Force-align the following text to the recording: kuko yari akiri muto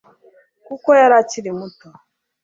kuko 0.65 0.89
yari 0.99 1.15
akiri 1.21 1.49
muto 1.59 1.89